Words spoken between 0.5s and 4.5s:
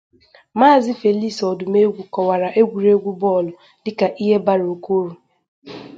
Maazị Felix Odumegwu kọwara egwuregwu bọọlụ dịka ihe